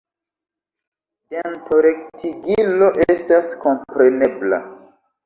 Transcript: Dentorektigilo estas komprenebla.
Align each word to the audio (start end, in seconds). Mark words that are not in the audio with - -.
Dentorektigilo 1.33 2.87
estas 3.15 3.51
komprenebla. 3.65 4.61